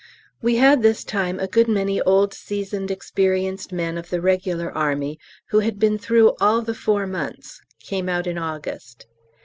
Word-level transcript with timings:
We 0.41 0.55
had 0.55 0.81
this 0.81 1.03
time 1.03 1.39
a 1.39 1.45
good 1.45 1.67
many 1.67 2.01
old 2.01 2.33
seasoned 2.33 2.89
experienced 2.89 3.71
men 3.71 3.99
of 3.99 4.09
the 4.09 4.19
Regular 4.19 4.71
Army, 4.71 5.19
who 5.49 5.59
had 5.59 5.77
been 5.77 5.99
through 5.99 6.35
all 6.41 6.63
the 6.63 6.73
four 6.73 7.05
months 7.05 7.61
(came 7.83 8.09
out 8.09 8.25
in 8.25 8.39
August). 8.39 9.05